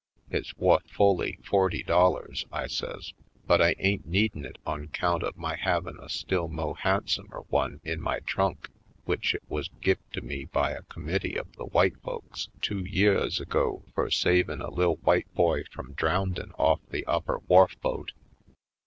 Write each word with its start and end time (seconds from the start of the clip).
''It's 0.31 0.57
wuth 0.57 0.89
fully 0.89 1.37
forty 1.43 1.83
dollars," 1.83 2.47
I 2.51 2.65
says, 2.65 3.13
"but 3.45 3.61
I 3.61 3.75
ain't 3.77 4.07
needin' 4.07 4.45
it 4.45 4.57
on 4.65 4.87
'count 4.87 5.21
of 5.21 5.35
havin' 5.35 5.99
a 6.01 6.09
still 6.09 6.47
mo' 6.47 6.73
handsomer 6.73 7.41
one 7.49 7.79
in 7.83 8.01
my 8.01 8.17
trunk, 8.21 8.71
w'ich 9.05 9.35
it 9.35 9.43
wuz 9.47 9.65
give 9.79 9.99
to 10.13 10.21
me 10.21 10.45
by 10.45 10.71
a 10.71 10.81
com 10.81 11.05
mittee 11.05 11.37
of 11.37 11.51
the 11.55 11.67
w'ite 11.67 12.01
folks 12.01 12.49
two 12.63 12.79
yeahs 12.83 13.39
ago 13.39 13.83
fur 13.93 14.09
savin' 14.09 14.59
a 14.59 14.71
lil' 14.71 14.95
w'ite 14.95 15.31
boy 15.35 15.65
from 15.69 15.93
drowndin' 15.93 16.51
off 16.57 16.79
the 16.89 17.05
upper 17.05 17.37
wharf 17.47 17.79
boat. 17.79 18.11